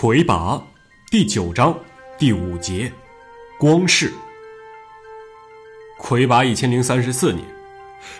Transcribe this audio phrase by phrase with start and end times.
[0.00, 0.62] 魁拔
[1.10, 1.76] 第九章
[2.16, 2.92] 第五节，
[3.58, 4.14] 光世。
[5.98, 7.44] 魁拔一千零三十四年，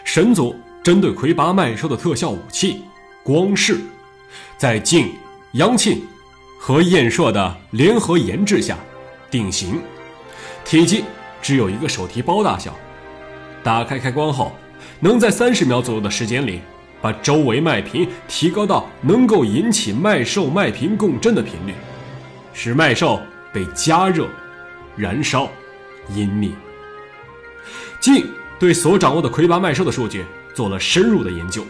[0.03, 2.83] 神族针对魁拔麦兽的特效武器
[3.23, 3.79] 光世，
[4.57, 5.15] 在晋、
[5.53, 6.05] 阳庆
[6.59, 8.77] 和燕硕的联合研制下
[9.31, 9.81] 定型，
[10.65, 11.05] 体积
[11.41, 12.75] 只有一个手提包大小。
[13.63, 14.51] 打开开关后，
[14.99, 16.61] 能在三十秒左右的时间里。
[17.01, 21.73] 把周围麦频提高到能够引起麦兽麦频共振的频率，
[22.53, 23.21] 使麦兽
[23.53, 24.27] 被加热、
[24.97, 25.49] 燃烧、
[26.13, 26.51] 湮灭。
[28.01, 28.27] 晋
[28.59, 31.65] 对所掌握的魁拔麦兽的数据做了深入的研究，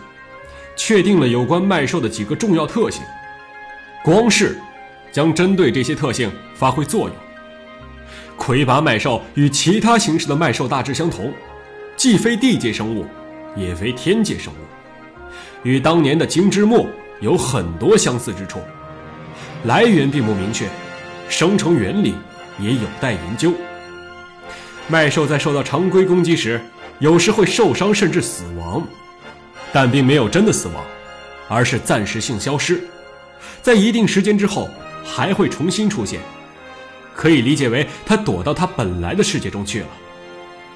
[0.76, 3.02] 确定了有关麦兽的几个重要特性。
[4.02, 4.58] 光是
[5.12, 7.10] 将针对这些特性发挥作用。
[8.36, 11.32] 魁拔麦兽与其他形式的麦兽大致相同，
[11.96, 13.04] 既非地界生物，
[13.56, 14.56] 也非天界生物。
[15.62, 16.88] 与当年的金之木
[17.20, 18.60] 有很多相似之处，
[19.64, 20.68] 来源并不明确，
[21.28, 22.14] 生成原理
[22.58, 23.52] 也有待研究。
[24.86, 26.60] 麦兽在受到常规攻击时，
[27.00, 28.86] 有时会受伤甚至死亡，
[29.72, 30.84] 但并没有真的死亡，
[31.48, 32.80] 而是暂时性消失，
[33.60, 34.68] 在一定时间之后
[35.04, 36.20] 还会重新出现，
[37.14, 39.88] 可以理解为它躲到它本来的世界中去了，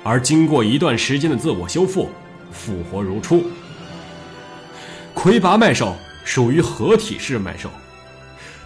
[0.03, 2.11] 而经过一段时间的自我修复，
[2.51, 3.45] 复活如初。
[5.15, 7.71] 魁拔麦兽属于合体式麦兽，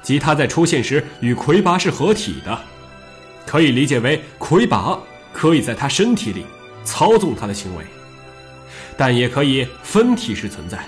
[0.02, 2.58] 即它在出现时与魁拔是合体的，
[3.44, 4.98] 可以理解为魁拔
[5.32, 6.46] 可以在它身体里
[6.84, 7.84] 操纵它的行为，
[8.96, 10.78] 但也可以分体式存在，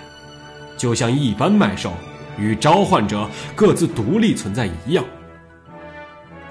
[0.77, 1.93] 就像一般麦兽
[2.39, 5.05] 与召唤者各自独立存在一样。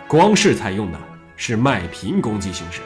[0.07, 0.99] 光是采用的
[1.35, 2.81] 是麦频攻击形式，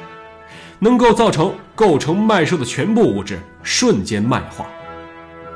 [0.80, 4.66] 能够造成构成麦兽的全部物质瞬间麦化。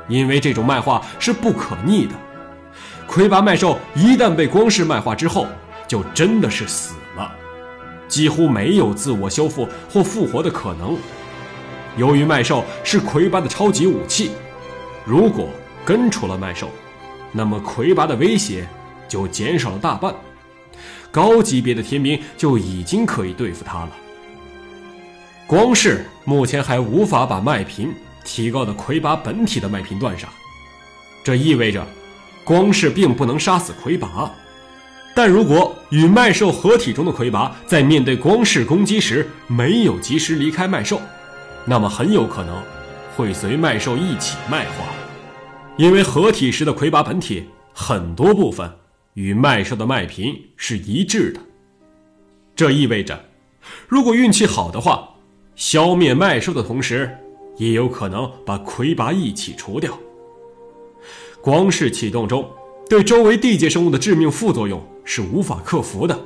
[0.08, 2.14] 因为这种麦化是不可逆的，
[3.06, 5.46] 魁拔麦兽一旦被光世麦化之后，
[5.88, 7.32] 就真的是死了，
[8.06, 10.96] 几乎没有自我修复或复活的可能。
[11.96, 14.30] 由于麦兽是魁拔的超级武器，
[15.04, 15.48] 如果
[15.84, 16.70] 根除了麦兽，
[17.32, 18.66] 那么魁拔的威胁
[19.08, 20.14] 就减少了大半，
[21.10, 23.90] 高级别的天兵就已经可以对付他了。
[25.46, 27.94] 光是目前还无法把麦频。
[28.26, 30.28] 提高的魁拔本体的麦频段上，
[31.22, 31.86] 这意味着
[32.44, 34.30] 光是并不能杀死魁拔，
[35.14, 41.00] 但如果与麦兽合体中的魁拔在面对光势攻击时没有及时离开麦兽，
[41.64, 42.60] 那么很有可能
[43.16, 44.84] 会随麦兽一起麦化，
[45.76, 48.70] 因为合体时的魁拔本体很多部分
[49.14, 51.40] 与麦兽的麦频是一致的，
[52.56, 53.24] 这意味着
[53.86, 55.08] 如果运气好的话，
[55.54, 57.16] 消灭麦兽的同时。
[57.56, 59.98] 也有可能把魁拔一起除掉。
[61.40, 62.48] 光是启动中，
[62.88, 66.18] 对周围地界生物的致命副作用是无法克服的，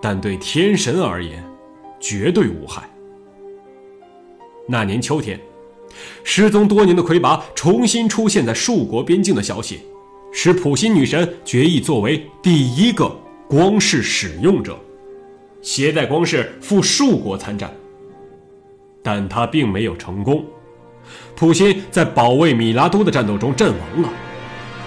[0.00, 1.44] 但对天神而言，
[1.98, 2.88] 绝对无害。
[4.66, 5.38] 那年秋天，
[6.24, 9.80] 失踪多年的魁拔重新出现在树国边境的消息，
[10.32, 13.14] 使普心女神决意作为第一个
[13.48, 14.78] 光世使用者，
[15.60, 17.74] 携带光世赴树国参战。
[19.02, 20.44] 但他并没有成功，
[21.34, 24.08] 普辛在保卫米拉都的战斗中阵亡了，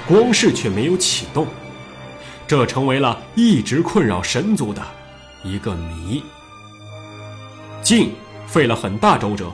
[0.07, 1.47] 光世却没有启动，
[2.47, 4.81] 这成为了一直困扰神族的
[5.43, 6.21] 一个谜。
[7.81, 8.11] 晋
[8.45, 9.51] 费了很大周折，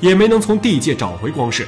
[0.00, 1.66] 也没能从地界找回光世，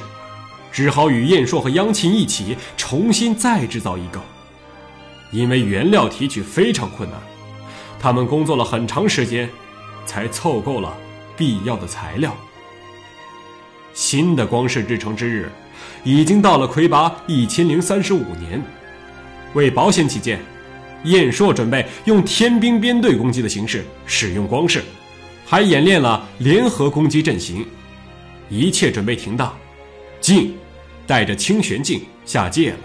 [0.70, 4.20] 只好与燕硕和央庆一起重新再制造一个，
[5.32, 7.19] 因为原料提取非常困难，
[7.98, 9.48] 他们工作了很长时间，
[10.04, 10.94] 才凑够了。
[11.36, 12.36] 必要的材料。
[13.94, 15.50] 新的光世制成之日，
[16.04, 18.62] 已经到了魁拔一千零三十五年。
[19.54, 20.38] 为保险起见，
[21.04, 24.82] 燕硕准备用天兵编队攻击的形式使用光世，
[25.46, 27.66] 还演练了联合攻击阵型。
[28.49, 29.56] 一切准备停当，
[30.20, 30.55] 镜
[31.06, 32.78] 带着清玄镜下界了。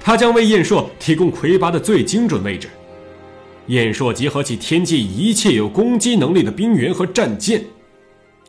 [0.00, 2.68] 他将为燕硕提供魁拔的最精准位置。
[3.72, 7.64] 燕硕集合起天界一切有攻击能力的兵员和战舰，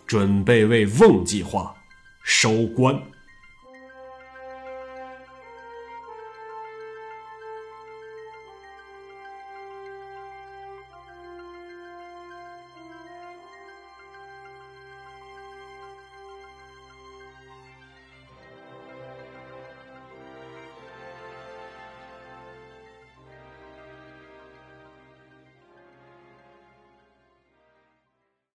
[0.05, 1.73] 准备为瓮计划
[2.25, 2.93] 收官。